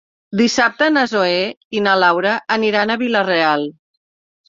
Dissabte 0.39 0.87
na 0.95 1.03
Zoè 1.11 1.37
i 1.81 1.85
na 1.89 1.95
Laura 2.07 2.35
aniran 2.59 2.97
a 2.97 2.99
Vila-real. 3.07 3.73